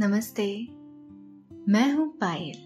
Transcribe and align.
नमस्ते। 0.00 0.68
मैं 1.68 1.92
हूँ 1.92 2.08
पायल। 2.08 2.56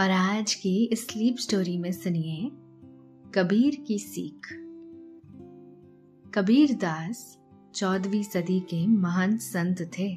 और 0.00 0.10
आज 0.10 0.54
की 0.54 0.90
स्लीप 0.92 1.36
स्टोरी 1.36 1.78
में 1.78 1.92
सुनिए 1.92 2.50
कबीर 3.34 3.84
की 3.86 3.98
सीख। 3.98 4.48
कबीर 6.34 6.72
दास 6.72 7.38
चौदहवीं 7.74 8.22
सदी 8.22 8.60
के 8.60 8.86
महान 8.86 9.36
संत 9.36 9.82
थे। 9.98 10.14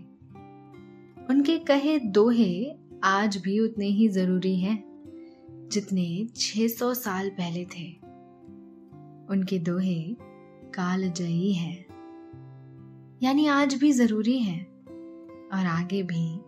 उनके 1.29 1.57
कहे 1.57 1.99
दोहे 1.99 2.71
आज 3.03 3.37
भी 3.37 3.59
उतने 3.59 3.85
ही 3.85 4.07
ज़रूरी 4.07 4.59
हैं, 4.59 4.83
जितने 5.71 6.27
600 6.35 6.93
साल 6.93 7.29
पहले 7.29 7.65
थे। 7.65 7.91
उनके 9.29 9.59
दोहे 9.59 10.15
कालजयी 10.73 11.53
हैं, 11.53 11.85
यानी 13.23 13.47
आज 13.47 13.75
भी 13.75 13.91
ज़रूरी 13.91 14.39
हैं। 14.39 14.70
और 15.53 15.65
आगे 15.65 16.03
भी 16.03 16.41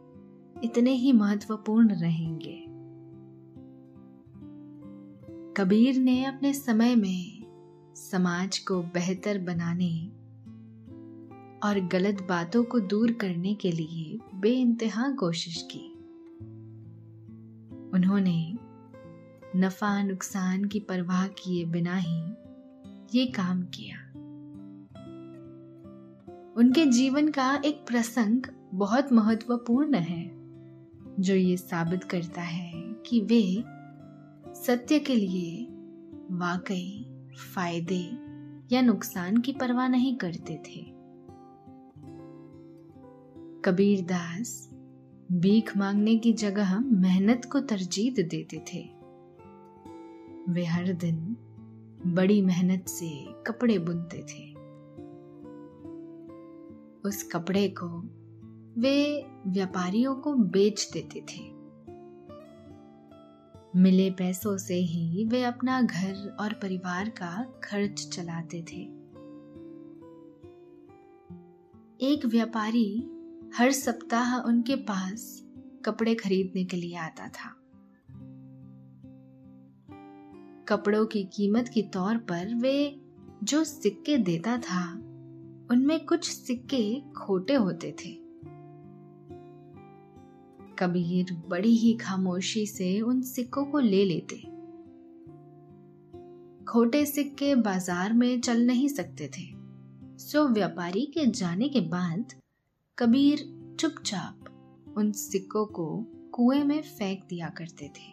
इतने 0.63 0.91
ही 0.91 1.11
महत्वपूर्ण 1.11 1.95
रहेंगे। 1.95 2.59
कबीर 5.57 5.97
ने 5.97 6.25
अपने 6.25 6.53
समय 6.53 6.95
में 6.95 7.43
समाज 7.95 8.59
को 8.59 8.83
बेहतर 8.83 9.37
बनाने 9.39 10.07
और 11.67 11.79
गलत 11.79 12.25
बातों 12.29 12.63
को 12.63 12.79
दूर 12.79 13.11
करने 13.11 13.55
के 13.55 13.71
लिए 13.71 14.19
बेइंतहा 14.35 15.11
कोशिश 15.11 15.67
की। 15.71 15.93
उन्होंने 17.93 18.57
नफा 19.55 20.03
नुकसान 20.03 20.65
की 20.65 20.79
परवाह 20.79 21.27
किए 21.27 21.65
बिना 21.65 21.95
ही 21.95 22.21
ये 23.19 23.25
काम 23.25 23.63
किया। 23.63 23.97
उनके 26.57 26.85
जीवन 26.85 27.27
का 27.31 27.61
एक 27.65 27.85
प्रसंग 27.87 28.43
बहुत 28.73 29.13
महत्वपूर्ण 29.13 29.95
है, 29.95 30.31
जो 31.19 31.35
ये 31.35 31.57
साबित 31.57 32.03
करता 32.03 32.41
है 32.41 32.71
कि 32.83 33.21
वे 33.21 33.63
सत्य 34.53 34.99
के 34.99 35.15
लिए 35.15 35.65
वाकई 36.31 37.05
फ़ायदे 37.55 38.03
या 38.75 38.81
नुकसान 38.81 39.37
की 39.37 39.53
परवाह 39.53 39.87
नहीं 39.87 40.17
करते 40.17 40.55
थे। 40.55 40.79
कबीर 43.65 44.01
दास 44.01 44.69
भीख 45.31 45.77
मांगने 45.77 46.17
की 46.17 46.33
जगह 46.33 46.79
मेहनत 46.79 47.49
को 47.51 47.59
तरजीह 47.59 48.13
देते 48.13 48.65
थे। 48.73 48.89
वे 50.53 50.65
हर 50.65 50.93
दिन 50.93 51.37
बड़ी 52.05 52.41
मेहनत 52.41 52.87
से 52.87 53.25
कपड़े 53.47 53.79
बुनते 53.79 54.17
थे। 54.17 54.53
उस 57.09 57.23
कपड़े 57.23 57.67
को 57.67 58.22
वे 58.77 59.25
व्यापारियों 59.47 60.15
को 60.15 60.33
बेच 60.33 60.89
देते 60.93 61.19
थे। 61.19 61.53
मिले 63.75 64.11
पैसों 64.11 64.57
से 64.57 64.75
ही 64.75 65.25
वे 65.25 65.43
अपना 65.43 65.81
घर 65.81 66.37
और 66.39 66.53
परिवार 66.53 67.09
का 67.09 67.43
खर्च 67.63 68.09
चलाते 68.13 68.61
थे। 68.61 68.81
एक 72.11 72.21
व्यापारी 72.25 73.09
हर 73.55 73.71
सप्ताह 73.71 74.37
उनके 74.37 74.75
पास 74.75 75.43
कपड़े 75.85 76.15
खरीदने 76.15 76.65
के 76.65 76.77
लिए 76.77 76.95
आता 76.95 77.27
था। 77.27 77.49
कपड़ों 80.67 81.05
की 81.05 81.23
कीमत 81.23 81.67
के 81.67 81.81
तौर 81.81 82.17
पर 82.17 82.55
वे 82.55 83.01
जो 83.43 83.63
सिक्के 83.63 84.17
देता 84.17 84.57
था, 84.57 84.93
उनमें 85.71 86.05
कुछ 86.05 86.29
सिक्के 86.29 87.01
खोटे 87.01 87.53
होते 87.53 87.95
थे। 88.05 88.22
कबीर 90.83 91.33
बड़ी 91.49 91.75
ही 91.75 91.93
खामोशी 91.93 92.65
से 92.65 93.01
उन 93.01 93.21
सिक्कों 93.21 93.65
को 93.65 93.79
ले 93.79 94.05
लेते। 94.05 94.35
खोटे 96.65 97.05
सिक्के 97.05 97.55
बाज़ार 97.55 98.13
में 98.13 98.41
चल 98.41 98.65
नहीं 98.65 98.87
सकते 98.87 99.27
थे। 99.27 99.43
सो 100.17 100.47
व्यापारी 100.47 101.05
के 101.05 101.25
जाने 101.25 101.69
के 101.69 101.81
बाद 101.81 102.33
कबीर 102.99 103.37
चुपचाप 103.79 104.95
उन 104.97 105.11
सिक्कों 105.11 105.65
को 105.65 106.05
कुएँ 106.31 106.63
में 106.63 106.81
फेंक 106.81 107.23
दिया 107.29 107.49
करते 107.49 107.85
थे। 107.85 108.11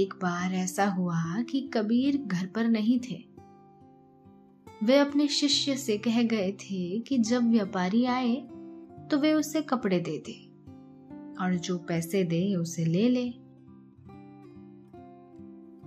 एक 0.00 0.14
बार 0.22 0.54
ऐसा 0.54 0.86
हुआ 0.86 1.42
कि 1.42 1.60
कबीर 1.74 2.16
घर 2.16 2.46
पर 2.46 2.68
नहीं 2.68 3.00
थे। 3.00 3.24
वे 4.82 4.98
अपने 4.98 5.28
शिष्य 5.28 5.76
से 5.76 5.98
कह 5.98 6.22
गए 6.22 6.52
थे 6.52 6.98
कि 7.00 7.18
जब 7.18 7.50
व्यापारी 7.50 8.04
आए 8.04 8.34
तो 9.12 9.18
वे 9.18 9.32
उसे 9.32 9.62
कपड़े 9.62 10.00
दे 10.00 10.18
दे 10.18 10.32
और 11.44 11.54
जो 11.54 11.78
पैसे 11.78 12.24
दे 12.24 12.54
उसे 12.54 12.84
ले 12.84 13.08
ले। 13.08 13.28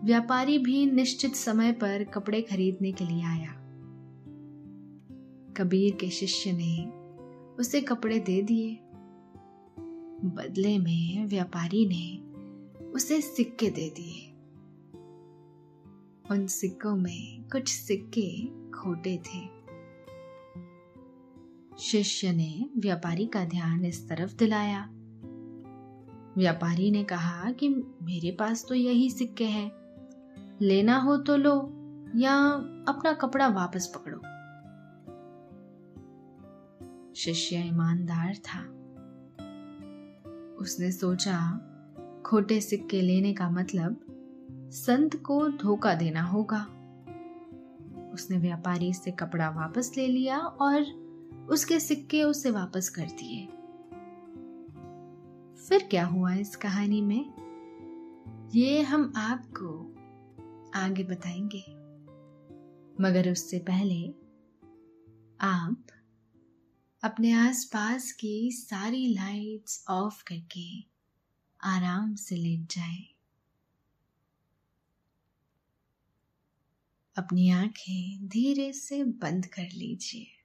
व्यापारी 0.05 0.59
भी 0.59 0.85
निश्चित 0.85 1.35
समय 1.35 1.71
पर 1.71 2.03
कपड़े 2.03 2.41
खरीदने 2.41 2.91
के 2.91 3.05
लिए 3.05 3.23
आया। 3.23 3.51
कबीर 5.57 5.95
के 5.95 6.09
शिष्य 6.09 6.51
ने 6.53 6.85
उसे 7.55 7.81
कपड़े 7.81 8.19
दे 8.19 8.41
दिए। 8.41 8.79
बदले 10.29 10.77
में 10.77 11.25
व्यापारी 11.25 11.85
ने 11.85 12.33
उसे 12.85 13.21
सिक्के 13.21 13.69
दे 13.69 13.89
दिए। 13.89 14.31
उन 16.31 16.47
सिक्कों 16.47 16.95
में 16.95 17.43
कुछ 17.43 17.67
सिक्के 17.67 18.45
खोटे 18.71 19.17
थे। 19.17 19.54
शिष्य 21.79 22.31
ने 22.31 22.69
व्यापारी 22.77 23.25
का 23.25 23.45
ध्यान 23.45 23.85
इस 23.85 24.09
तरफ़ 24.09 24.35
दिलाया। 24.35 24.89
व्यापारी 26.37 26.91
ने 26.91 27.03
कहा 27.03 27.51
कि 27.51 27.69
मेरे 28.03 28.31
पास 28.31 28.65
तो 28.69 28.75
यही 28.75 29.09
सिक्के 29.09 29.45
हैं। 29.45 29.71
लेना 30.61 30.97
हो 30.97 31.17
तो 31.17 31.35
लो 31.37 31.61
या 32.15 32.35
अपना 32.87 33.13
कपड़ा 33.13 33.47
वापस 33.47 33.93
पकड़ो। 33.95 34.17
शिष्य 37.15 37.55
ईमानदार 37.55 38.35
था। 38.35 38.59
उसने 40.55 40.91
सोचा, 40.91 41.57
खोटे 42.25 42.61
सिक्के 42.61 43.01
लेने 43.01 43.33
का 43.33 43.49
मतलब 43.49 44.01
संत 44.73 45.15
को 45.15 45.49
धोखा 45.49 45.93
देना 45.93 46.21
होगा। 46.21 46.61
उसने 48.13 48.37
व्यापारी 48.37 48.93
से 48.93 49.11
कपड़ा 49.11 49.49
वापस 49.49 49.91
ले 49.97 50.07
लिया 50.07 50.39
और 50.39 51.04
उसके 51.49 51.79
सिक्के 51.79 52.23
उसे 52.23 52.51
वापस 52.51 52.89
कर 52.89 53.05
दिए। 53.05 53.45
फिर 55.67 55.87
क्या 55.87 56.05
हुआ 56.05 56.33
इस 56.33 56.55
कहानी 56.55 57.01
में? 57.01 57.45
ये 58.55 58.81
हम 58.81 59.13
आपको 59.15 59.95
आगे 60.79 61.03
बताएँगे। 61.03 61.63
मगर 63.03 63.31
उससे 63.31 63.59
पहले 63.59 64.07
आप 65.41 65.87
अपने 67.03 67.31
आसपास 67.31 68.11
की 68.11 68.51
सारी 68.51 69.13
लाइट्स 69.13 69.85
ऑफ़ 69.89 70.23
करके 70.23 70.79
आराम 71.63 72.15
से 72.15 72.35
लेट 72.35 72.59
जाएँ। 72.59 73.07
अपनी 77.17 77.49
आँखें 77.49 78.27
धीरे 78.27 78.73
से 78.73 79.03
बंद 79.03 79.45
कर 79.45 79.67
लीजिए। 79.73 80.44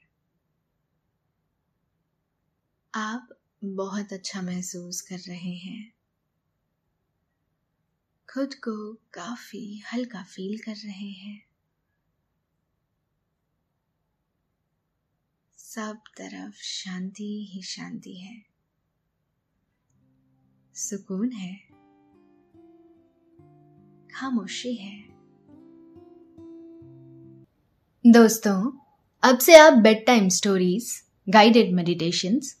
आप 2.95 3.29
बहुत 3.63 4.13
अच्छा 4.13 4.41
महसूस 4.41 5.01
कर 5.01 5.17
रहे 5.17 5.55
हैं। 5.55 5.93
खुद 8.33 8.53
को 8.53 8.93
काफ़ी 8.93 9.83
हल्का 9.93 10.23
फील 10.23 10.59
कर 10.59 10.75
रहे 10.75 11.09
हैं। 11.09 11.45
सब 15.57 15.97
तरफ़ 16.17 16.55
शांति 16.55 17.47
ही 17.51 17.61
शांति 17.61 18.13
है। 18.13 18.45
सुकून 20.75 21.31
है। 21.31 21.55
खामोशी 24.07 24.75
है। 24.75 25.01
दोस्तों, 28.13 28.77
अब 29.23 29.37
से 29.37 29.55
आप 29.55 29.73
bed 29.73 30.05
time 30.05 30.29
stories 30.29 31.03
guided 31.29 31.73
meditations 31.73 32.60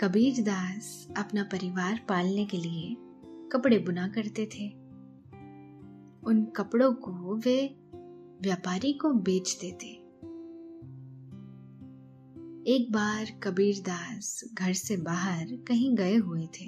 Kabir 0.00 0.42
Das 0.42 1.08
अपना 1.16 1.42
परिवार 1.42 2.00
पालने 2.08 2.46
के 2.46 2.56
लिए 2.56 2.96
कपड़े 3.52 3.78
बुना 3.78 4.08
करते 4.08 4.46
थे। 4.46 4.68
उन 6.26 6.52
कपड़ों 6.56 6.92
को 6.92 7.36
वे 7.36 7.76
व्यापारी 8.42 8.92
को 8.92 9.12
बेचते 9.12 9.70
थे 9.70 9.92
एक 12.74 12.86
बार 12.90 13.40
कबीर 13.42 13.78
दास 13.78 14.44
घर 14.54 14.72
से 14.72 14.96
बाहर 14.96 15.46
कहीं 15.68 15.94
गए 15.94 16.16
हुए 16.16 16.46
थे। 16.46 16.66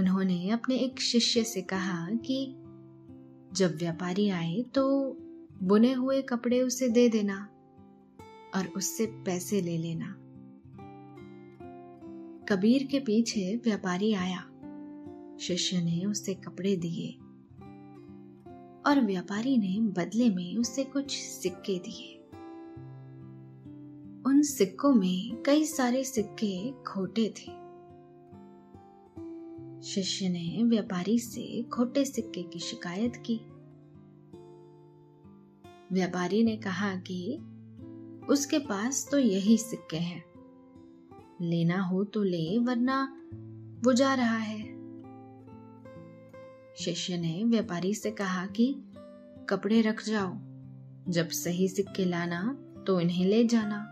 उन्होंने 0.00 0.50
अपने 0.50 0.76
एक 0.76 1.00
शिष्य 1.00 1.44
से 1.44 1.62
कहा 1.62 2.10
कि 2.10 2.54
जब 3.52 3.76
व्यापारी 3.76 4.28
आए 4.28 4.62
तो 4.62 5.12
बुने 5.62 5.92
हुए 5.92 6.22
कपड़े 6.22 6.62
उसे 6.62 6.88
दे 6.88 7.08
देना 7.08 7.48
और 8.54 8.72
उससे 8.76 9.06
पैसे 9.06 9.60
ले 9.60 9.78
लेना। 9.78 10.18
कबीर 12.52 12.88
के 12.90 13.00
पीछे 13.00 13.60
व्यापारी 13.64 14.12
आया। 14.12 14.38
शिष्य 15.40 15.82
ने 15.82 16.04
उसे 16.04 16.34
कपड़े 16.34 16.76
दिए 16.76 17.12
और 18.86 19.00
व्यापारी 19.04 19.58
ने 19.58 19.80
बदले 19.80 20.30
में 20.30 20.56
उसे 20.56 20.84
कुछ 20.84 21.16
सिक्के 21.16 21.78
दिए। 21.78 22.18
उन 24.26 24.42
सिक्कों 24.42 24.94
में 24.94 25.42
कई 25.42 25.64
सारे 25.64 26.04
सिक्के 26.04 26.72
खोटे 26.72 27.28
थे। 27.28 27.52
शिष्य 29.82 30.28
ने 30.28 30.62
व्यापारी 30.62 31.18
से 31.18 31.62
खोटे 31.62 32.04
सिक्के 32.04 32.42
की 32.42 32.58
शिकायत 32.58 33.16
की। 33.16 33.40
व्यापारी 35.92 36.42
ने 36.42 36.56
कहा 36.56 36.96
कि 36.96 37.38
उसके 38.28 38.58
पास 38.58 39.08
तो 39.10 39.18
यही 39.18 39.58
सिक्के 39.58 39.96
हैं। 39.96 40.31
लेना 41.42 41.82
हो 41.82 42.04
तो 42.04 42.22
ले, 42.22 42.58
वरना 42.58 43.20
वो 43.84 43.92
जा 43.92 44.14
रहा 44.14 44.36
है। 44.36 44.72
शिष्य 46.76 47.16
ने 47.16 47.44
व्यापारी 47.44 47.94
से 47.94 48.10
कहा 48.10 48.46
कि, 48.46 48.82
कपड़े 49.48 49.80
रख 49.80 50.04
जाओ। 50.06 50.32
जब 51.08 51.28
सही 51.28 51.68
सिक्के 51.68 52.04
लाना 52.04 52.58
तो 52.86 53.00
इन्हें 53.00 53.26
ले 53.26 53.44
जाना। 53.44 53.88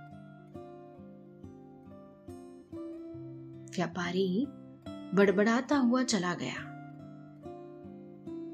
व्यापारी 3.76 4.46
बड़बड़ाता 4.88 5.76
हुआ 5.76 6.02
चला 6.02 6.34
गया। 6.34 6.70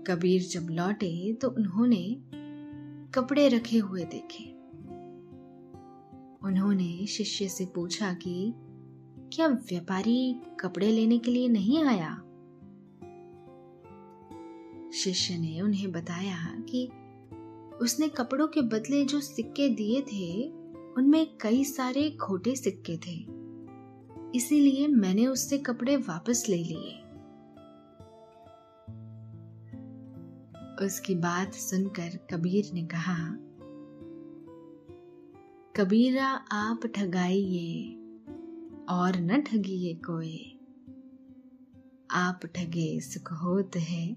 कबीर 0.06 0.43
जब 0.43 0.66
लौटे 0.70 1.32
तो 1.32 1.48
उन्होंने 1.50 2.16
कपड़े 3.14 3.48
रखे 3.48 3.78
हुए 3.78 4.04
देखे। 4.04 4.44
उन्होंने 6.46 7.06
शिष्य 7.06 7.48
से 7.48 7.67
पूछा 7.67 8.15
कि 8.15 8.55
क्या 9.36 9.46
व्यापारी 9.46 10.40
कपड़े 10.60 10.90
लेने 10.90 11.19
के 11.19 11.31
लिए 11.31 11.48
नहीं 11.48 11.84
आया? 11.84 12.16
शिष्य 14.93 15.38
ने 15.38 15.60
उन्हें 15.60 15.93
बताया 15.93 16.36
कि 16.60 16.86
उसने 17.81 18.08
कपड़ों 18.08 18.48
के 18.48 18.60
बदले 18.62 19.05
जो 19.05 19.20
सिक्के 19.20 19.69
दिए 19.69 20.00
थे, 20.00 20.48
उनमें 20.93 21.38
कई 21.40 21.64
सारे 21.64 22.10
खोटे 22.10 22.56
सिक्के 22.56 22.96
थे। 22.96 23.26
इसीलिए 24.38 24.86
मैंने 24.86 25.26
उससे 25.26 25.58
कपड़े 25.58 25.96
वापस 25.96 26.46
ले 26.48 26.56
लिए। 26.56 27.02
उसकी 30.86 31.14
बात 31.14 31.55
सुनकर 31.55 32.16
कबीर 32.16 32.70
ने 32.74 32.86
कहा, 32.86 33.31
कबीरा, 35.76 36.28
आप 36.52 36.81
ठगाइए। 36.86 38.02
और 38.88 39.16
न 39.16 39.40
ठगिए 39.40 39.94
कोई। 39.94 40.52
आप 42.10 42.40
ठगे 42.46 43.00
सुख 43.00 43.32
होत 43.32 43.76
है 43.76 44.14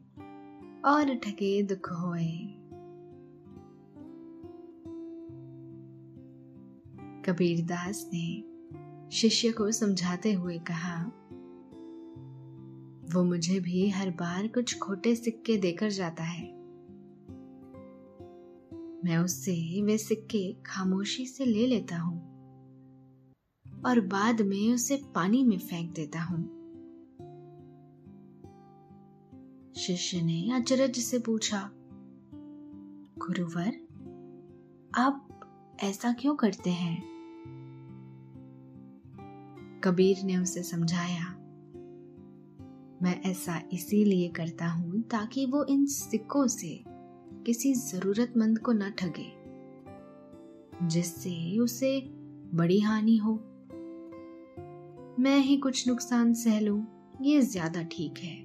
और 0.86 1.16
ठगे 1.16 1.64
दुख 1.64 1.92
होए। 1.92 2.56
कबीर 7.26 7.66
दास 7.66 8.10
ने 8.14 8.44
शिष्य 9.12 9.52
को 9.52 9.72
समझाते 9.72 10.34
हुए 10.34 10.60
कहा, 10.60 11.04
वो 13.14 13.24
मुझे 13.24 13.60
भी 13.60 13.90
हर 13.90 14.10
बार 14.10 14.48
कुछ 14.48 14.80
खोटे 14.80 15.16
सिक्के 15.16 15.58
देकर 15.58 15.90
जाता 15.90 16.24
है। 16.24 16.48
मैं 19.06 19.18
उससे 19.18 19.82
वे 19.82 19.98
सिक्के 19.98 20.54
खामोशी 20.66 21.26
से 21.26 21.46
ले 21.46 21.68
लेता 21.68 21.98
हूँ। 21.98 22.39
और 23.86 24.00
बाद 24.00 24.42
में 24.42 24.74
उसे 24.74 25.02
पानी 25.16 25.44
में 25.44 25.58
फेंक 25.58 25.94
देता 25.94 26.22
हूँ। 26.22 26.42
शिष्य 29.78 30.22
ने 30.22 30.52
अचरज 30.54 31.00
से 31.00 31.20
पूछा, 31.20 31.70
गुरुवर, 33.20 33.72
आप 34.96 35.26
ऐसा 35.84 36.12
क्यों 36.14 36.36
करते 36.36 36.70
हैं? 36.70 37.02
कबीर 39.84 40.24
ने 40.24 40.38
उसे 40.38 40.64
समझाया, 40.64 41.36
मैं 43.02 43.22
ऐसा 43.22 43.62
इसीलिए 43.74 44.30
करता 44.30 44.68
हूँ 44.68 45.02
ताकि 45.02 45.46
वो 45.46 45.64
इन 45.64 45.86
सिक्कों 45.86 46.48
से 46.48 46.84
किसी 47.46 47.74
जरूरतमंद 47.74 48.60
को 48.60 48.72
न 48.72 48.90
ठगे, 48.92 49.32
जिससे 50.88 51.60
उसे 51.60 52.00
बड़ी 52.54 52.80
हानि 52.80 53.18
हो। 53.18 53.49
मैं 55.20 55.40
ही 55.40 55.58
कुछ 55.58 55.88
नुकसान 55.88 56.34
सह 56.34 56.60
लूँ, 56.60 56.86
ये 57.22 57.42
ज़्यादा 57.42 57.82
ठीक 57.84 58.18
है। 58.18 58.36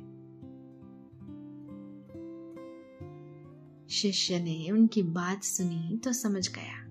शिष्य 3.88 4.38
ने 4.38 4.70
उनकी 4.70 5.02
बात 5.02 5.42
सुनी 5.42 5.96
तो 5.96 6.12
समझ 6.12 6.48
गया 6.48 6.82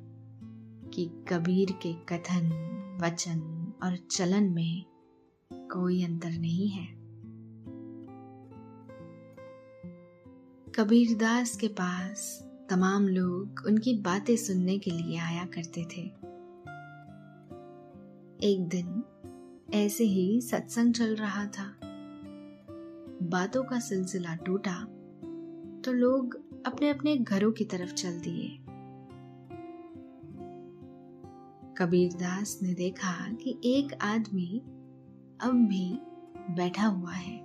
कि 0.89 1.05
कबीर 1.27 1.71
के 1.71 1.93
कथन, 1.93 2.49
वचन 3.03 3.39
और 3.83 3.97
चलन 4.11 4.49
में 4.49 4.83
कोई 5.51 6.03
अंतर 6.03 6.29
नहीं 6.29 6.69
है। 6.69 6.85
कबीरदास 10.75 11.55
के 11.55 11.67
पास 11.67 12.43
तमाम 12.69 13.07
लोग 13.07 13.65
उनकी 13.67 14.01
बातें 14.01 14.35
सुनने 14.35 14.79
के 14.79 14.91
लिए 14.91 15.19
आया 15.19 15.45
करते 15.45 15.85
थे। 15.85 16.05
एक 18.47 18.67
दिन 18.67 19.03
ऐसे 19.73 20.03
ही 20.03 20.41
सत्संग 20.41 20.93
चल 20.93 21.15
रहा 21.15 21.45
था। 21.45 21.65
बातों 23.23 23.63
का 23.63 23.79
सिलसिला 23.79 24.35
टूटा 24.35 24.83
तो 25.85 25.93
लोग 25.93 26.35
अपने 26.65 26.89
अपने 26.89 27.15
घरों 27.17 27.51
की 27.51 27.65
तरफ़ 27.65 27.93
चल 27.93 28.19
दिए। 28.19 28.57
कबीरदास 31.77 32.59
ने 32.63 32.73
देखा 32.73 33.33
कि 33.33 33.59
एक 33.65 33.93
आदमी 34.01 34.59
अब 35.41 35.65
भी 35.69 35.99
बैठा 36.53 36.85
हुआ 36.85 37.11
है। 37.11 37.39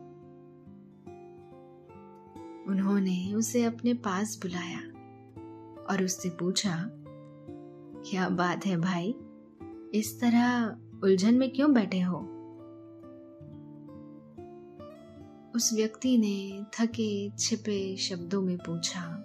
उन्होंने 2.69 3.35
उसे 3.35 3.65
अपने 3.65 3.95
पास 3.95 4.39
बुलाया 4.43 4.81
और 5.85 6.05
उससे 6.05 6.29
पूछा, 6.31 6.91
क्या 8.11 8.29
बात 8.29 8.67
है 8.67 8.77
भाई? 8.77 9.15
इस 9.95 10.19
तरह 10.21 10.77
उलझन 11.05 11.35
में 11.35 11.51
क्यों 11.51 11.73
बैठे 11.73 12.01
हो? 12.01 12.19
उस 15.57 15.73
व्यक्ति 15.75 16.19
ने 16.19 16.67
थके, 16.79 17.31
छिपे 17.31 17.97
शब्दों 17.97 18.43
में 18.43 18.59
पूछा, 18.59 19.25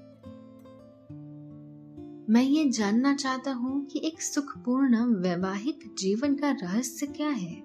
मैं 2.30 2.44
ये 2.44 2.70
जानना 2.70 3.16
चाहता 3.16 3.52
हूँ 3.52 3.86
कि 3.86 4.02
एक 4.04 4.22
सुखपूर्ण, 4.22 4.98
वैवाहिक 4.98 5.96
जीवन 5.98 6.36
का 6.36 6.52
रहस्य 6.52 7.08
क्या 7.08 7.30
है? 7.30 7.56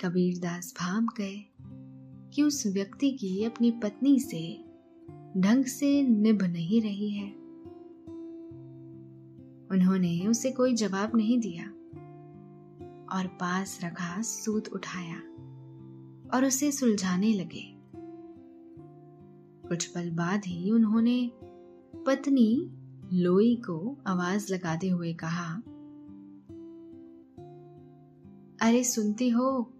कबीरदास 0.00 0.74
भाम 0.80 1.06
गए 1.06 1.44
कि 2.34 2.42
उस 2.42 2.66
व्यक्ति 2.66 3.10
की 3.10 3.44
अपनी 3.44 3.70
पत्नी 3.70 4.20
से 4.20 4.64
ढंग 5.40 5.64
से 5.64 6.02
निभ 6.02 6.42
नहीं 6.42 6.82
रही 6.82 7.10
है। 7.10 7.30
उन्होंने 9.70 10.26
उसे 10.26 10.50
कोई 10.50 10.74
जवाब 10.74 11.16
नहीं 11.16 11.40
दिया। 11.40 11.72
और 13.12 13.26
पास 13.26 13.78
रखा 13.84 14.22
सूत 14.22 14.68
उठाया 14.68 15.16
और 16.34 16.44
उसे 16.44 16.72
सुलझाने 16.72 17.32
लगे। 17.34 17.64
कुछ 19.68 19.86
पल 19.86 20.10
बाद 20.10 20.42
ही 20.46 20.70
उन्होंने 20.70 21.30
पत्नी 22.06 22.70
लोई 23.12 23.54
को 23.56 23.96
आवाज़ 24.06 24.52
लगाते 24.52 24.88
हुए 24.88 25.12
कहा, 25.14 25.54
अरे 28.68 28.84
सुनती 28.84 29.28
हो, 29.28 29.72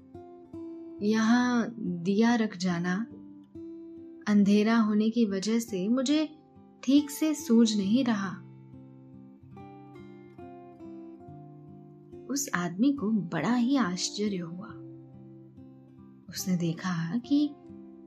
यहाँ 1.02 1.74
दिया 1.78 2.34
रख 2.34 2.56
जाना। 2.56 3.06
अंधेरा 4.28 4.76
होने 4.76 5.10
की 5.10 5.24
वजह 5.26 5.58
से 5.58 5.88
मुझे 5.88 6.28
ठीक 6.82 7.10
से 7.10 7.34
सूझ 7.34 7.76
नहीं 7.76 8.04
रहा। 8.04 8.47
उस 12.38 12.48
आदमी 12.54 12.92
को 12.92 13.10
बड़ा 13.10 13.54
ही 13.54 13.76
आश्चर्य 13.76 14.36
हुआ। 14.36 14.68
उसने 16.28 16.56
देखा 16.56 17.18
कि 17.18 17.54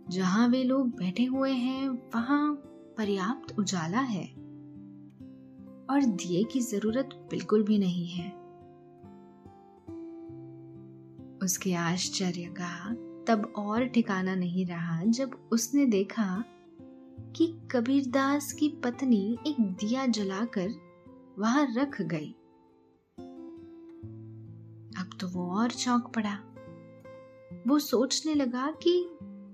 जहाँ 0.09 0.47
वे 0.47 0.63
लोग 0.63 0.87
बैठे 0.87 1.25
हुए 1.25 1.51
हैं, 1.51 1.89
वहाँ 1.89 2.53
पर्याप्त 2.97 3.59
उजाला 3.59 3.99
है। 3.99 4.25
और 5.89 6.05
दिए 6.05 6.43
की 6.43 6.59
ज़रूरत 6.59 7.27
बिल्कुल 7.31 7.63
भी 7.63 7.77
नहीं 7.77 8.07
है। 8.07 8.29
उसके 11.43 11.73
आश्चर्य 11.73 12.53
का 12.61 12.93
तब 13.27 13.53
और 13.55 13.85
ठिकाना 13.85 14.35
नहीं 14.35 14.65
रहा 14.65 15.03
जब 15.03 15.49
उसने 15.51 15.85
देखा 15.85 16.43
कि 17.35 17.59
कबीरदास 17.71 18.53
की 18.53 18.69
पत्नी 18.69 19.37
एक 19.47 19.61
दिया 19.61 20.07
जलाकर 20.07 20.69
वहाँ 21.39 21.67
रख 21.77 22.01
गई। 22.01 22.35
अब 24.97 25.09
तो 25.19 25.27
वो 25.27 25.49
और 25.55 25.71
चौंक 25.71 26.07
पड़ा। 26.15 26.37
वो 27.67 27.79
सोचने 27.79 28.33
लगा 28.33 28.71
कि 28.83 28.93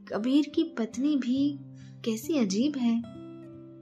कबीर 0.07 0.51
की 0.55 0.63
पत्नी 0.63 1.15
भी 1.15 1.59
कैसी 2.05 2.37
अजीब 2.37 2.77
है 2.77 3.01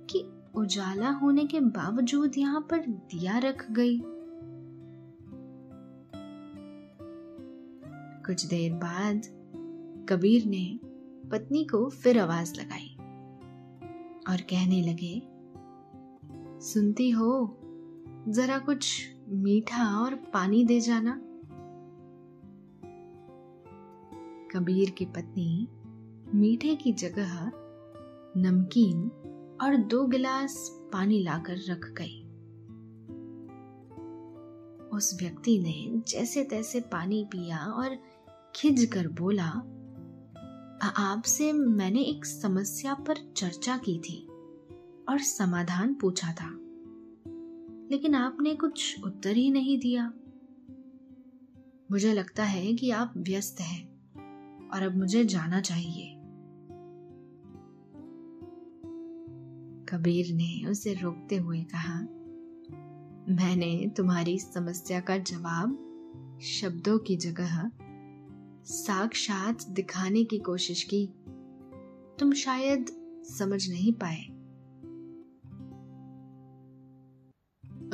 कि 0.09 0.24
उजाला 0.55 1.09
होने 1.09 1.45
के 1.45 1.59
बावजूद 1.59 2.38
यहाँ 2.38 2.62
पर 2.62 2.77
दिया 2.77 3.38
रख 3.38 3.65
गई। 3.71 4.01
कुछ 8.25 8.45
देर 8.45 8.74
बाद 8.74 9.21
कबीर 10.09 10.45
ने 10.45 10.79
पत्नी 11.31 11.63
को 11.63 11.89
फिर 11.89 12.19
आवाज़ 12.19 12.53
लगाई 12.59 12.95
और 14.29 14.41
कहने 14.41 14.81
लगे, 14.81 15.21
सुनती 16.62 17.09
हो, 17.09 17.57
जरा 18.27 18.57
कुछ 18.59 19.07
मीठा 19.29 19.85
और 19.97 20.15
पानी 20.15 20.63
दे 20.65 20.79
जाना। 20.79 21.21
कबीर 24.55 24.89
की 24.89 25.05
पत्नी 25.05 25.67
मीठे 26.38 26.75
की 26.75 26.91
जगह 26.93 27.51
नमकीन 28.38 29.09
और 29.62 29.75
दो 29.77 30.05
गिलास 30.07 30.69
पानी 30.93 31.24
लाकर 31.24 31.57
रख 31.69 31.93
गई। 32.01 32.21
उस 34.97 35.17
व्यक्ति 35.21 35.59
ने 35.59 36.01
जैसे 36.07 36.43
तैसे 36.43 36.79
पानी 36.79 37.24
पिया 37.25 37.57
और 37.57 37.97
खिज 38.55 38.85
कर 38.85 39.07
बोला 39.07 39.51
आपसे 40.97 41.53
मैंने 41.53 42.01
एक 42.01 42.25
समस्या 42.25 42.93
पर 42.93 43.33
चर्चा 43.38 43.77
की 43.77 44.00
थी 44.00 44.27
और 45.09 45.19
समाधान 45.19 45.93
पूछा 45.93 46.33
था, 46.33 46.50
लेकिन 47.91 48.15
आपने 48.15 48.55
कुछ 48.55 49.03
उत्तर 49.03 49.35
ही 49.35 49.50
नहीं 49.51 49.79
दिया। 49.79 50.13
मुझे 51.91 52.13
लगता 52.13 52.43
है 52.43 52.74
कि 52.74 52.91
आप 52.91 53.13
व्यस्त 53.17 53.62
हैं। 53.62 53.95
और 54.74 54.84
अब 54.84 54.98
मुझे 54.98 55.25
जाना 55.25 55.62
चाहिए। 55.62 56.15
कबीर 59.89 60.36
ने 60.36 60.67
उसे 60.67 60.93
रोकते 60.93 61.36
हुए 61.36 61.63
कहा, 61.63 62.00
मैंने 63.29 63.93
तुम्हारी 63.98 64.39
समस्या 64.39 65.00
का 65.00 65.17
जवाब 65.17 65.81
शब्दों 66.41 66.98
की 66.98 67.17
जगह 67.17 67.72
साक्षात 68.63 69.69
दिखाने 69.69 70.24
की 70.24 70.38
कोशिश 70.38 70.84
की। 70.84 71.10
तुम 72.19 72.34
शायद 72.34 72.86
समझ 73.29 73.69
नहीं 73.69 73.93
पाए। 73.93 74.36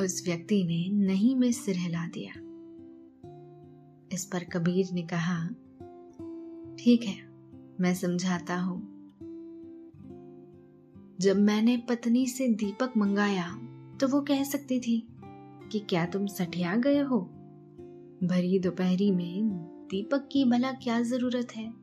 उस 0.05 0.23
व्यक्ति 0.25 0.63
ने 0.63 1.05
नहीं 1.05 1.35
में 1.35 1.51
सिर 1.51 1.75
हिला 1.75 2.07
दिया। 2.07 2.33
इस 4.11 4.25
पर 4.25 4.43
कबीर 4.43 4.87
ने 4.93 5.01
कहा 5.01 5.49
ठीक 6.81 7.03
है, 7.03 7.15
मैं 7.79 7.93
समझाता 7.93 8.55
हूँ। 8.55 8.79
जब 11.21 11.37
मैंने 11.37 11.77
पत्नी 11.77 12.25
से 12.27 12.47
दीपक 12.47 12.93
मंगाया 12.97 13.47
तो 13.99 14.07
वो 14.07 14.21
कह 14.21 14.43
सकती 14.43 14.79
थी 14.79 15.07
कि 15.71 15.79
क्या 15.79 16.05
तुम 16.05 16.25
सठिया 16.27 16.75
गए 16.75 16.99
हो? 16.99 17.19
भरी 18.23 18.59
दोपहरी 18.59 19.11
में 19.11 19.49
दीपक 19.91 20.29
की 20.31 20.45
भला 20.45 20.71
क्या 20.71 21.01
ज़रूरत 21.01 21.55
है? 21.55 21.73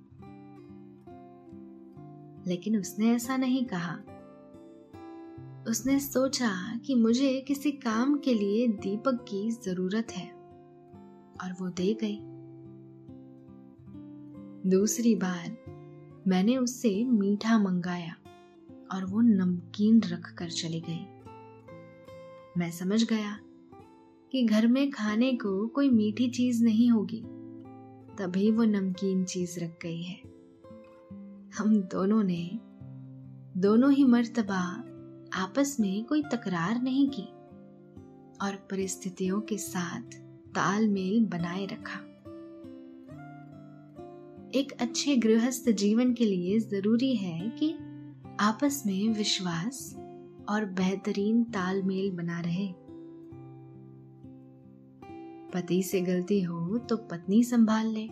लेकिन 2.47 2.79
उसने 2.79 3.15
ऐसा 3.15 3.37
नहीं 3.37 3.65
कहा। 3.65 3.95
उसने 5.71 5.99
सोचा 6.01 6.77
कि 6.79 6.95
मुझे 6.95 7.41
किसी 7.41 7.71
काम 7.71 8.19
के 8.19 8.35
लिए 8.35 8.67
दीपक 8.69 9.25
की 9.29 9.51
ज़रूरत 9.51 10.13
है, 10.13 10.31
और 11.43 11.57
वो 11.61 11.69
दे 11.69 11.95
गई। 11.95 12.21
दूसरी 14.69 15.15
बार 15.15 15.57
मैंने 16.29 16.57
उससे 16.57 17.05
मीठा 17.05 17.59
मंगाया 17.59 18.17
और 18.93 19.05
वो 19.05 19.21
नमकीन 19.21 20.03
रख 20.03 20.35
कर 20.39 20.51
चली 20.51 20.81
गई। 20.81 21.07
मैं 22.57 22.71
समझ 22.71 23.05
गया 23.05 23.39
कि 24.33 24.47
घर 24.47 24.67
में 24.67 24.91
खाने 24.91 25.33
को 25.33 25.67
कोई 25.67 25.91
मीठी 25.91 26.31
चीज़ 26.31 26.65
नहीं 26.65 26.91
होगी, 26.91 27.21
तभी 28.19 28.51
वो 28.51 28.65
नमकीन 28.65 29.25
चीज़ 29.25 29.61
रख 29.61 29.79
गई 29.83 30.03
है। 30.03 30.21
हम 31.59 31.81
दोनों 31.93 32.23
ने, 32.23 32.51
दोनों 33.61 33.93
ही 33.93 34.05
मर्तबा 34.05 34.85
आपस 35.35 35.77
में 35.81 36.05
कोई 36.05 36.23
तकरार 36.23 36.83
नहीं 36.83 37.09
की 37.09 37.29
और 38.43 38.69
परिस्थितियों 38.71 39.41
के 39.41 39.59
साथ 39.59 40.03
तालमेल 40.55 41.27
बनाए 41.27 41.67
रखा। 41.67 42.08
एक 44.55 44.73
अच्छे 44.73 45.17
गृहस्थ 45.17 45.71
जीवन 45.71 46.15
के 46.15 46.25
लिए 46.25 46.59
ज़रूरी 46.59 47.17
है 47.17 47.51
कि 47.51 47.75
आपस 48.41 48.83
में 48.87 49.09
विश्वास 49.09 49.95
और 50.49 50.65
बेहतरीन 50.65 51.45
तालमेल 51.45 52.11
बना 52.11 52.41
रहे। 52.41 52.73
पति 55.55 55.83
से 55.83 56.01
गलती 56.01 56.43
हो 56.43 56.79
तो 56.79 56.97
पत्नी 56.97 57.45
संभाल 57.45 57.87
ले। 57.87 58.07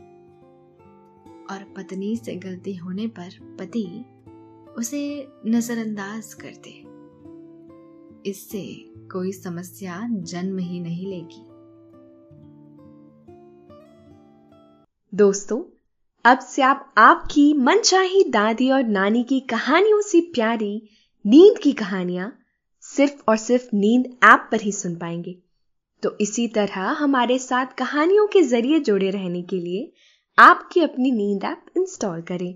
और 1.50 1.64
पत्नी 1.76 2.16
से 2.16 2.36
गलती 2.36 2.74
होने 2.74 3.06
पर 3.06 3.56
पति 3.60 4.04
उसे 4.78 5.28
नजरअंदाज 5.46 6.34
कर 6.34 6.52
दे। 6.66 6.82
इससे 8.30 8.92
कोई 9.12 9.32
समस्या 9.32 10.08
जन्म 10.10 10.58
ही 10.58 10.80
नहीं 10.80 11.06
लेगी। 11.06 11.46
दोस्तों 15.16 15.75
अब 16.26 16.38
से 16.38 16.62
आप, 16.62 16.94
आपकी 16.98 17.54
मनचाही 17.54 18.24
दादी 18.24 18.70
और 18.70 18.82
नानी 18.84 19.24
की 19.24 19.40
कहानियों 19.40 20.00
से 20.00 20.20
प्यारी 20.20 20.88
नींद 21.26 21.58
की 21.58 21.72
कहानियाँ 21.72 22.38
सिर्फ़ 22.80 23.22
और 23.28 23.36
सिर्फ़ 23.36 23.68
नींद 23.74 24.06
ऐप 24.24 24.48
पर 24.52 24.60
ही 24.60 24.72
सुन 24.72 24.96
पाएँगे। 24.96 25.38
तो 26.02 26.16
इसी 26.20 26.48
तरह 26.48 26.80
हमारे 26.80 27.38
साथ 27.38 27.66
कहानियों 27.66 28.26
के 28.26 28.42
ज़रिए 28.42 28.80
जुड़े 28.80 29.10
रहने 29.10 29.42
के 29.42 29.56
लिए 29.56 29.92
आपकी 30.38 30.80
अपनी 30.80 31.10
नींद 31.10 31.44
ऐप 31.44 31.66
इंस्टॉल 31.76 32.20
करें। 32.22 32.54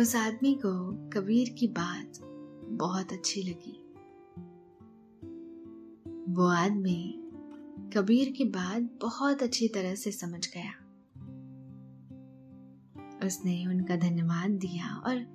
उस 0.00 0.16
आदमी 0.16 0.54
को 0.54 0.92
कबीर 1.08 1.48
की 1.48 1.66
बात 1.66 2.12
बहुत 2.68 3.12
अच्छी 3.12 3.42
लगी। 3.42 3.86
वो 6.34 6.46
आदमी 6.46 7.19
कबीर 7.96 8.30
की 8.30 8.44
बात 8.44 8.98
बहुत 9.00 9.42
अच्छी 9.42 9.68
तरह 9.68 9.94
से 9.94 10.12
समझ 10.12 10.48
गया। 10.54 10.70
उसने 13.26 13.66
उनका 13.66 13.96
धन्यवाद 13.96 14.50
दिया 14.50 14.96
और 14.96 15.26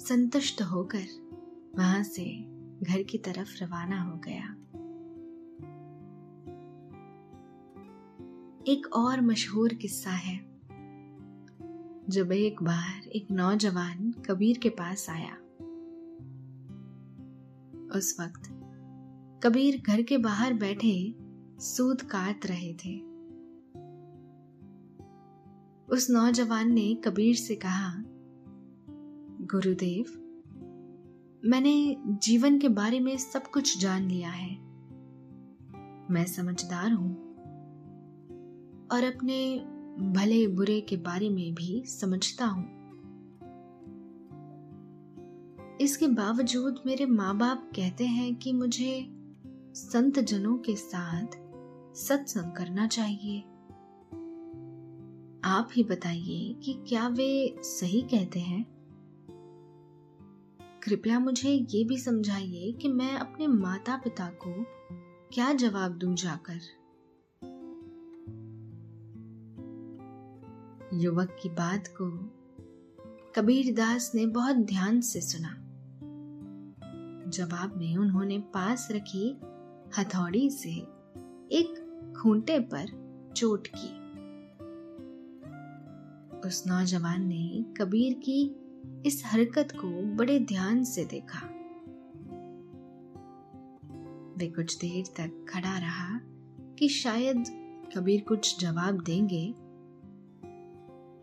संतुष्ट 0.00 0.62
होकर 0.62 1.06
वहाँ 1.78 2.02
से 2.02 2.24
घर 2.82 3.02
की 3.02 3.18
तरफ़ 3.18 3.64
रवाना 3.64 4.02
हो 4.02 4.18
गया। 4.18 4.56
एक 8.72 8.92
और 8.92 9.20
मशहूर 9.20 9.74
किस्सा 9.74 10.10
है। 10.10 10.38
जब 12.08 12.32
एक 12.32 12.62
बार 12.62 13.08
एक 13.08 13.30
नौजवान 13.30 14.12
कबीर 14.12 14.58
के 14.58 14.68
पास 14.68 15.10
आया। 15.10 15.34
उस 17.98 18.16
वक्त 18.20 18.42
कबीर 19.44 19.82
घर 19.86 20.02
के 20.02 20.18
बाहर 20.18 20.54
बैठे 20.54 21.29
सूद 21.60 22.02
काट 22.02 22.46
रहे 22.46 22.74
थे। 22.74 22.98
उस 25.94 26.06
नौजवान 26.10 26.72
ने 26.72 26.94
कबीर 26.94 27.36
से 27.36 27.54
कहा, 27.54 27.94
गुरुदेव, 29.52 30.04
मैंने 31.44 31.96
जीवन 32.06 32.58
के 32.58 32.68
बारे 32.68 33.00
में 33.00 33.16
सब 33.16 33.46
कुछ 33.46 33.78
जान 33.78 34.08
लिया 34.08 34.30
है। 34.30 34.50
मैं 36.10 36.24
समझदार 36.26 36.92
हूँ 36.92 37.14
और 38.92 39.04
अपने 39.04 39.58
भले 40.12 40.46
बुरे 40.46 40.80
के 40.80 40.96
बारे 40.96 41.28
में 41.28 41.54
भी 41.54 41.84
समझता 41.86 42.46
हूँ। 42.46 42.80
इसके 45.80 46.06
बावजूद 46.06 46.80
मेरे 46.86 47.06
माँ 47.06 47.38
बाप 47.38 47.70
कहते 47.76 48.06
हैं 48.06 48.34
कि 48.34 48.52
मुझे 48.52 49.16
संत 49.74 50.18
जनों 50.18 50.58
के 50.58 50.76
साथ 50.76 51.39
सत्संग 51.94 52.52
करना 52.52 52.86
चाहिए। 52.86 53.40
आप 55.44 55.68
ही 55.72 55.84
बताइए 55.84 56.54
कि 56.54 56.84
क्या 56.88 57.08
वे 57.08 57.56
सही 57.58 58.02
कहते 58.02 58.40
हैं? 58.40 58.66
कृपया 60.82 61.18
मुझे 61.18 61.66
ये 61.70 61.84
भी 61.84 61.98
समझाइए 61.98 62.72
कि 62.72 62.88
मैं 62.88 63.12
अपने 63.14 63.46
माता 63.46 63.96
पिता 63.96 64.30
को 64.30 64.64
क्या 65.32 65.52
जवाब 65.52 65.92
दूँ 65.92 66.14
जाकर। 66.14 66.60
युवक 70.94 71.36
की 71.42 71.48
बात 71.48 71.88
को 72.00 72.10
कबीर 73.34 73.74
दास 73.74 74.12
ने 74.14 74.26
बहुत 74.26 74.56
ध्यान 74.56 75.00
से 75.00 75.20
सुना। 75.20 75.56
जवाब 77.30 77.76
में 77.76 77.96
उन्होंने 77.96 78.38
पास 78.38 78.88
रखी 78.90 79.40
हथौड़ी 79.98 80.50
से 80.50 80.99
एक 81.52 81.80
खूंटे 82.22 82.58
पर 82.58 82.86
चोट 83.36 83.68
की। 83.76 84.00
उस 86.48 86.64
नौजवान 86.66 87.26
ने 87.26 87.64
कबीर 87.76 88.12
की 88.12 88.56
इस 89.06 89.22
हरकत 89.26 89.68
को 89.72 90.16
बड़े 90.16 90.38
ध्यान 90.38 90.84
से 90.84 91.04
देखा। 91.04 91.46
वे 94.36 94.46
कुछ 94.46 94.78
देर 94.78 95.04
तक 95.06 95.46
खड़ा 95.48 95.78
रहा 95.78 96.20
कि 96.78 96.88
शायद 96.88 97.44
कबीर 97.96 98.24
कुछ 98.28 98.60
जवाब 98.60 99.02
देंगे। 99.02 99.54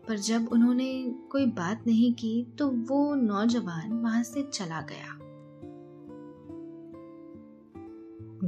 पर 0.08 0.18
जब 0.18 0.48
उन्होंने 0.52 1.14
कोई 1.32 1.46
बात 1.46 1.84
नहीं 1.86 2.12
की 2.12 2.44
तो 2.58 2.70
वो 2.70 3.14
नौजवान 3.14 3.92
वहाँ 3.92 4.22
से 4.22 4.42
चला 4.42 4.80
गया। 4.80 5.17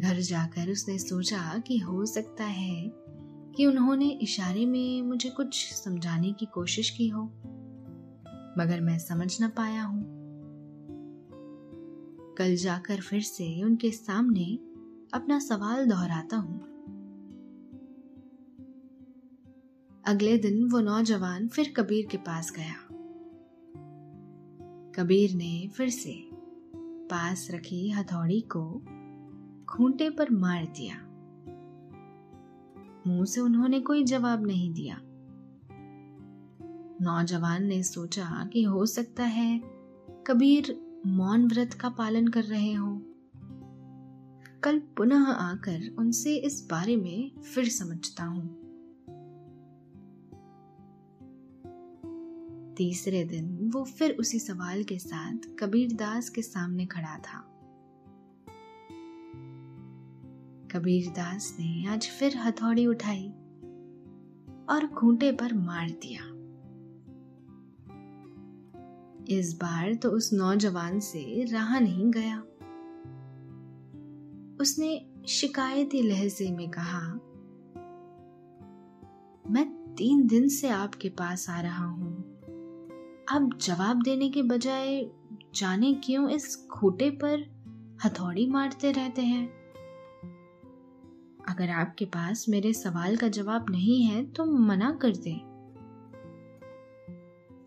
घर 0.00 0.20
जाकर 0.20 0.70
उसने 0.70 0.98
सोचा 0.98 1.58
कि 1.58 1.78
हो 1.78 2.06
सकता 2.06 2.44
है 2.44 2.92
कि 3.56 3.66
उन्होंने 3.66 4.08
इशारे 4.08 4.66
में 4.66 5.02
मुझे 5.02 5.30
कुछ 5.30 5.74
समझाने 5.74 6.32
की 6.32 6.46
कोशिश 6.46 6.90
की 6.90 7.08
हो, 7.08 7.24
मगर 8.58 8.80
मैं 8.80 8.98
समझ 8.98 9.42
न 9.42 9.48
पाया 9.48 9.82
हूँ। 9.82 10.20
कल 12.38 12.56
जाकर 12.56 13.00
फिर 13.00 13.20
से 13.20 13.62
उनके 13.62 13.90
सामने 13.90 14.58
अपना 15.14 15.38
सवाल 15.38 15.86
दोहराता 15.86 16.36
हूँ। 16.36 16.60
अगले 20.04 20.38
दिन 20.38 20.70
वो 20.70 20.80
नौजवान 20.80 21.48
फिर 21.48 21.72
कबीर 21.76 22.06
के 22.06 22.16
पास 22.16 22.52
गया। 22.56 22.74
कबीर 24.94 25.34
ने 25.34 25.68
फिर 25.68 25.88
से 25.88 26.30
पास 27.10 27.48
रखी 27.50 27.90
हथौड़ी 27.90 28.40
को 28.40 28.82
खूंटे 29.70 30.10
पर 30.10 30.30
मार 30.30 30.64
दिया। 30.66 30.96
मुँह 33.06 33.24
से 33.24 33.40
उन्होंने 33.40 33.80
कोई 33.80 34.04
जवाब 34.04 34.46
नहीं 34.46 34.74
दिया। 34.74 35.00
नौजवान 37.02 37.64
ने 37.64 37.82
सोचा 37.82 38.50
कि 38.52 38.62
हो 38.62 38.86
सकता 38.86 39.22
है 39.22 39.60
कबीर 40.26 40.80
मौन 41.06 41.46
व्रत 41.46 41.74
का 41.74 41.88
पालन 41.88 42.28
कर 42.28 42.44
रहे 42.44 42.72
हो। 42.72 43.02
कल 44.62 44.78
पुनः 44.78 45.24
आकर 45.24 45.96
उनसे 45.98 46.36
इस 46.36 46.68
बारे 46.70 46.96
में 46.96 47.40
फिर 47.40 47.68
समझता 47.68 48.24
हूँ। 48.24 48.60
तीसरे 52.74 53.24
दिन 53.24 53.70
वो 53.74 53.84
फिर 53.84 54.16
उसी 54.20 54.38
सवाल 54.38 54.82
के 54.82 54.98
साथ 54.98 55.36
कबीर 55.58 55.92
दास 55.92 56.28
के 56.28 56.42
सामने 56.42 56.86
खड़ा 56.86 57.18
था। 57.18 57.49
कबीर 60.70 61.10
दास 61.10 61.56
ने 61.60 61.86
आज 61.86 62.06
फिर 62.08 62.36
हथौड़ी 62.36 62.86
उठाई 62.86 63.28
और 64.70 64.86
खूंटे 64.86 65.32
पर 65.32 65.54
मार 65.54 65.90
दिया। 65.90 66.22
इस 69.38 69.54
बार 69.54 69.94
तो 69.94 70.10
उस 70.10 70.32
नौजवान 70.32 71.00
से 71.00 71.44
रहा 71.44 71.78
नहीं 71.78 72.10
गया। 72.10 72.38
उसने 74.60 75.10
शिकायती 75.28 76.02
लहजे 76.02 76.50
में 76.50 76.70
कहा, 76.70 77.00
मैं 79.50 79.94
तीन 79.94 80.26
दिन 80.26 80.48
से 80.48 80.68
आपके 80.68 81.08
पास 81.08 81.50
आ 81.50 81.60
रहा 81.60 81.86
हूँ। 81.86 82.16
अब 83.32 83.58
जवाब 83.62 84.02
देने 84.02 84.30
के 84.30 84.42
बजाय 84.42 85.10
जाने 85.54 85.94
क्यों 85.94 86.30
इस 86.30 86.68
खूटे 86.70 87.10
पर 87.10 87.48
हथौड़ी 88.04 88.46
मारते 88.50 88.92
रहते 88.92 89.22
हैं? 89.22 89.59
अगर 91.50 91.70
आपके 91.70 92.04
पास 92.04 92.44
मेरे 92.48 92.72
सवाल 92.72 93.16
का 93.16 93.28
जवाब 93.28 93.66
नहीं 93.70 94.02
है 94.02 94.24
तो 94.26 94.44
मना 94.44 94.90
कर 95.02 95.16
दें। 95.16 95.38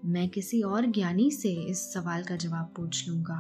मैं 0.06 0.28
किसी 0.30 0.62
और 0.62 0.86
ज्ञानी 0.86 1.30
से 1.32 1.54
इस 1.62 1.94
सवाल 1.94 2.24
का 2.24 2.36
जवाब 2.36 2.74
पूछ 2.76 3.08
लूँगा। 3.10 3.40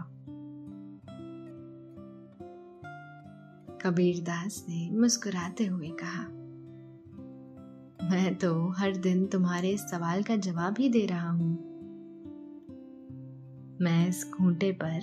कबीर 3.82 4.22
दास 4.24 4.66
ने 4.70 4.90
मुस्कुराते 4.92 5.66
हुए 5.66 5.90
कहा, 5.90 6.24
मैं 8.10 8.36
तो 8.36 8.70
हर 8.70 8.96
दिन 8.96 9.26
तुम्हारे 9.26 9.78
सवाल 9.78 10.24
का 10.24 10.36
जवाब 10.36 10.76
ही 10.80 10.90
दे 10.90 11.06
रहा 11.06 11.30
हूँ। 11.30 11.54
मैं 13.82 14.08
इस 14.08 14.24
खूंटे 14.32 14.72
पर 14.84 15.02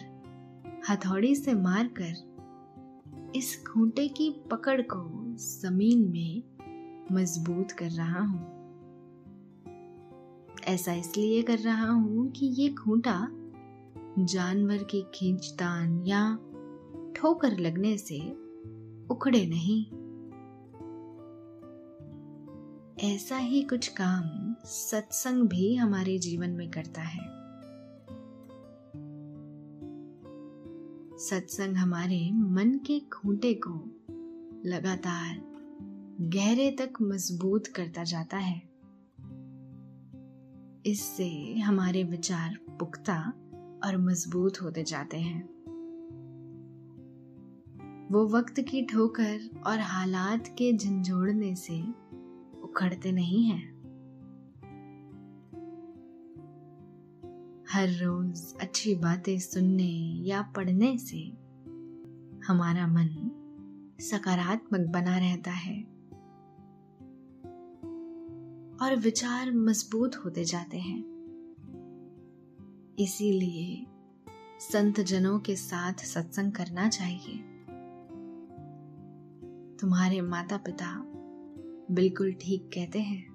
हथौड़ी 0.91 1.35
से 1.35 1.55
मारकर 1.55 3.33
इस 3.37 3.65
खूंटे 3.67 4.09
की 4.09 4.31
पकड़ 4.51 4.81
को 4.83 5.20
ज़मीन 5.41 6.11
में 6.11 6.43
मज़बूत 7.13 7.71
कर 7.71 7.91
रहा 7.91 8.21
हूँ। 8.21 8.61
ऐसा 10.65 10.93
इसलिए 10.93 11.43
कर 11.43 11.59
रहा 11.59 11.91
हूँ 11.91 12.31
कि 12.31 12.47
ये 12.47 12.69
खूंटा 12.69 13.29
जानवर 14.19 14.79
की 14.79 15.03
खींचतान 15.15 16.03
या 16.07 16.39
ठोकर 17.17 17.59
लगने 17.59 17.99
से 17.99 18.19
उखड़े 19.11 19.47
नहीं। 19.47 19.85
ऐसा 23.15 23.37
ही 23.37 23.63
कुछ 23.63 23.89
काम 23.89 24.55
सत्संग 24.65 25.49
भी 25.49 25.75
हमारे 25.75 26.19
जीवन 26.19 26.51
में 26.51 26.71
करता 26.71 27.03
है। 27.03 27.41
सत्संग 31.19 31.77
हमारे 31.77 32.31
मन 32.33 32.81
के 32.87 33.01
खूंटे 33.01 33.55
को 33.55 34.00
लगातार 34.67 35.43
गहरे 36.21 36.71
तक 36.71 36.93
मज़बूत 37.03 37.67
करता 37.67 38.05
जाता 38.05 38.37
है। 38.37 38.63
इससे 40.87 41.59
हमारे 41.59 42.05
विचार 42.05 42.59
पुख्ता 42.71 43.33
और 43.85 43.97
मज़बूत 43.97 44.63
होते 44.63 44.83
जाते 44.83 45.17
हैं। 45.17 45.43
वो 48.13 48.29
वक्त 48.29 48.61
की 48.61 48.83
ठोकर 48.83 49.63
और 49.67 49.79
हालात 49.79 50.49
के 50.49 50.77
झंझोड़ने 50.77 51.55
से 51.55 51.83
उखड़ते 52.63 53.13
नहीं 53.13 53.45
हैं। 53.45 53.81
हर 57.73 57.89
रोज 57.89 58.55
अच्छी 58.61 58.95
बातें 58.95 59.39
सुनने 59.39 60.23
या 60.29 60.43
पढ़ने 60.43 60.99
से 60.99 61.33
हमारा 62.47 62.87
मन 62.87 63.30
सकारात्मक 64.01 64.81
बना 64.81 65.19
रहता 65.19 65.51
है 65.51 65.83
और 68.83 68.97
विचार 68.97 69.53
मज़बूत 69.53 70.17
होते 70.17 70.45
जाते 70.45 70.79
हैं। 70.79 71.01
इसीलिए 72.99 73.87
संत 74.61 75.01
जनों 75.01 75.41
के 75.41 75.57
साथ 75.57 75.93
सत्संग 75.93 76.53
करना 76.53 76.89
चाहिए। 76.89 77.39
तुम्हारे 79.81 80.21
माता 80.21 80.57
पिता 80.57 81.05
बिल्कुल 81.91 82.33
ठीक 82.33 82.71
कहते 82.75 83.01
हैं। 83.01 83.31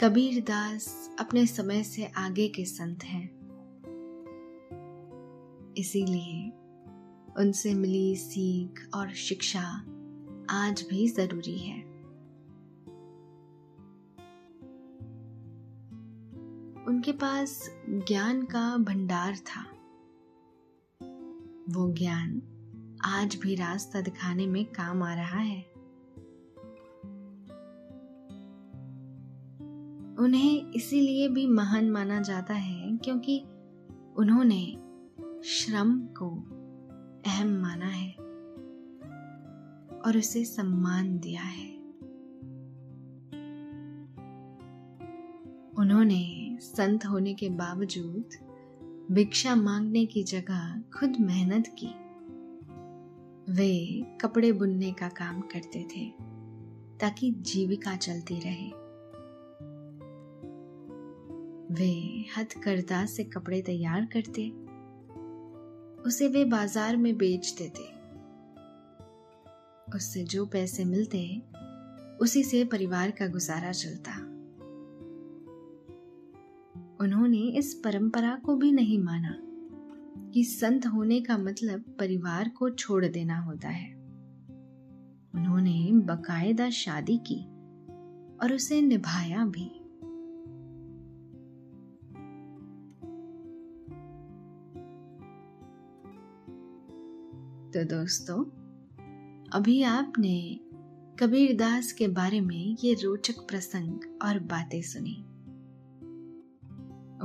कबीर 0.00 0.42
दास 0.42 1.16
अपने 1.20 1.46
समय 1.46 1.82
से 1.82 2.04
आगे 2.04 2.48
के 2.48 2.64
संत 2.64 3.04
हैं। 3.04 3.35
इसीलिए 5.76 6.52
उनसे 7.38 7.74
मिली 7.74 8.16
सीख 8.16 8.88
और 8.94 9.10
शिक्षा 9.10 9.62
आज 10.50 10.86
भी 10.90 11.08
ज़रूरी 11.08 11.58
है। 11.58 11.82
उनके 16.88 17.12
पास 17.12 17.70
ज्ञान 17.88 18.42
का 18.42 18.76
भंडार 18.76 19.36
था। 19.36 19.62
वो 21.70 21.92
ज्ञान 21.92 22.42
आज 23.04 23.36
भी 23.36 23.54
रास्ता 23.54 24.00
दिखाने 24.00 24.46
में 24.46 24.64
काम 24.64 25.02
आ 25.02 25.14
रहा 25.14 25.38
है। 25.38 25.62
उन्हें 30.18 30.72
इसीलिए 30.72 31.28
भी 31.28 31.46
महान 31.46 31.90
माना 31.90 32.20
जाता 32.20 32.54
है 32.54 32.96
क्योंकि 32.96 33.40
उन्होंने 34.16 34.85
श्रम 35.44 35.98
को 35.98 36.30
अहम 37.26 37.48
माना 37.48 37.86
है 37.86 38.12
और 40.00 40.16
उसे 40.16 40.44
सम्मान 40.44 41.18
दिया 41.18 41.42
है। 41.42 41.76
उन्होंने 45.78 46.56
संत 46.60 47.06
होने 47.06 47.34
के 47.34 47.48
बावजूद 47.48 48.24
भिक्षा 49.10 49.54
मांगने 49.54 50.06
की 50.06 50.22
जगह 50.22 50.82
खुद 50.98 51.16
मेहनत 51.20 51.76
की। 51.82 52.06
वे 53.52 54.02
कपड़े 54.20 54.52
बुनने 54.52 54.92
का 54.92 55.08
काम 55.08 55.40
करते 55.40 55.84
थे 55.84 56.10
ताकि 56.98 57.30
जीविका 57.30 57.96
चलती 57.96 58.40
रहे। 58.40 58.86
वे 61.74 62.24
हथकरघा 62.38 63.06
से 63.06 63.24
कपड़े 63.24 63.62
तैयार 63.62 64.04
करते 64.04 64.65
उसे 66.06 66.28
वे 66.28 66.44
बाज़ार 66.44 66.96
में 66.96 67.16
बेच 67.16 67.54
देते। 67.58 67.82
उससे 69.96 70.24
जो 70.24 70.46
पैसे 70.46 70.84
मिलते, 70.84 71.42
उसी 72.20 72.42
से 72.42 72.64
परिवार 72.64 73.10
का 73.10 73.26
गुजारा 73.26 73.72
चलता। 73.72 74.12
उन्होंने 77.04 77.38
इस 77.38 77.74
परंपरा 77.74 78.36
को 78.36 78.56
भी 78.56 78.72
नहीं 78.72 78.98
माना 78.98 79.36
कि 80.30 80.44
संत 80.44 80.86
होने 80.86 81.20
का 81.20 81.38
मतलब 81.38 81.84
परिवार 81.98 82.48
को 82.48 82.70
छोड़ 82.70 83.06
देना 83.06 83.38
होता 83.38 83.68
है। 83.68 83.94
उन्होंने 85.34 85.90
बकायदा 85.92 86.70
शादी 86.70 87.18
की 87.18 87.44
और 88.42 88.52
उसे 88.52 88.80
निभाया 88.80 89.44
भी। 89.44 89.75
तो 97.66 97.84
दोस्तों, 97.84 98.44
अभी 99.52 99.82
आपने 99.82 100.60
कबीर 101.20 101.56
दास 101.56 101.92
के 101.92 102.08
बारे 102.08 102.40
में 102.40 102.76
ये 102.84 102.94
रोचक 102.94 103.38
प्रसंग 103.38 104.00
और 104.22 104.38
बातें 104.38 104.82
सुनी। 104.82 105.16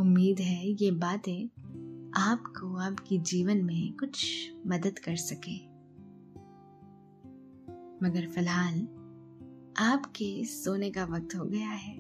उम्मीद 0.02 0.40
है 0.40 0.72
ये 0.72 0.92
बातें 0.92 1.48
आपको 2.18 2.78
आपके 2.78 3.18
जीवन 3.18 3.58
में 3.58 3.94
कुछ 3.94 4.26
मदद 4.68 5.00
कर 5.00 5.16
सके। 5.16 5.56
मगर 8.06 8.28
फ़िलहाल, 8.28 8.82
आपके 9.78 10.46
सोने 10.46 10.92
का 10.92 11.06
वक्त 11.06 11.36
हो 11.36 11.46
गया 11.46 11.70
है। 11.70 11.98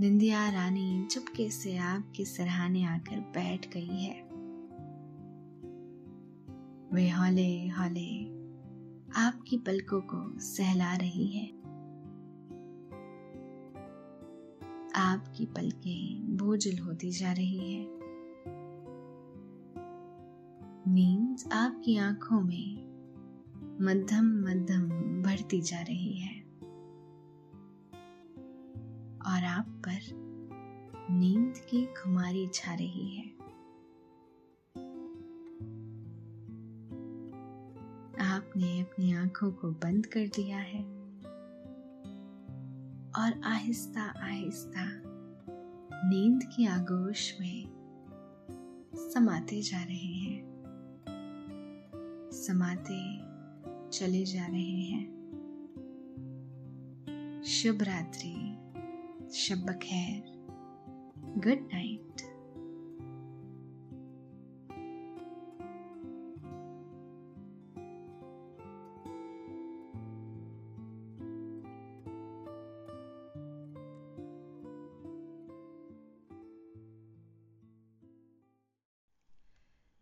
निंदिया 0.00 0.50
रानी 0.50 1.06
चुपके 1.10 1.50
से 1.50 1.76
आपके 1.76 2.24
सराहने 2.24 2.84
आकर 2.84 3.20
बैठ 3.20 3.72
गई 3.72 4.02
है। 4.02 4.27
वे 6.92 7.10
हौले 7.10 7.68
हौले 7.68 8.24
आपकी 9.16 9.58
पलकों 9.58 10.00
को 10.00 10.38
सहला 10.38 10.96
रही 10.96 11.26
है। 11.26 11.48
आपकी 14.94 15.46
पलकें 15.46 16.36
बोझल 16.36 16.78
होती 16.78 17.10
जा 17.10 17.32
रही 17.32 17.74
है। 17.74 17.86
नींद 20.94 21.52
आपकी 21.52 21.96
आँखों 21.96 22.40
में 22.40 22.88
मध्यम 23.80 24.24
मध्यम 24.24 24.88
बढ़ती 25.22 25.60
जा 25.60 25.80
रही 25.80 26.12
है। 26.12 26.42
और 29.26 29.44
आप 29.44 29.82
पर 29.88 30.00
नींद 31.10 31.54
की 31.56 31.86
खुमारी 31.86 32.48
छा 32.54 32.74
रही 32.74 33.16
है। 33.16 33.27
आपने 38.58 38.80
अपनी 38.80 39.12
आँखों 39.12 39.52
को 39.52 39.70
बंद 39.70 40.06
कर 40.06 40.26
दिया 40.26 40.58
है 40.58 40.82
और 43.16 43.40
आहिस्ता 43.44 44.02
आहिस्ता 44.02 44.86
नींद 46.08 46.40
की 46.42 46.66
आगोश 46.66 47.36
में 47.40 47.64
समाते 48.96 49.62
जा 49.62 49.82
रहे 49.82 49.96
हैं। 49.96 50.42
समाते 52.32 53.18
चले 53.90 54.24
जा 54.24 54.46
रहे 54.46 54.80
हैं। 54.90 55.06
शुभ 57.46 57.82
रात्रि 57.82 58.58
शब 59.34 59.70
खैर। 59.70 60.22
गुड 61.18 61.68
नाइट 61.74 62.27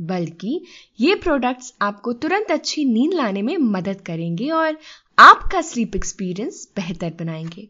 बल्कि 0.00 0.64
ये 1.00 1.14
प्रोडक्ट्स 1.14 1.74
आपको 1.82 2.12
तुरंत 2.12 2.50
अच्छी 2.50 2.84
नींद 2.84 3.14
लाने 3.14 3.42
में 3.42 3.56
मदद 3.56 4.00
करेंगे 4.00 4.50
और 4.50 4.78
आपका 5.18 5.60
स्लीप 5.60 5.96
एक्सपीरियंस 5.96 6.72
बेहतर 6.76 7.12
बनाएँगे। 7.20 7.68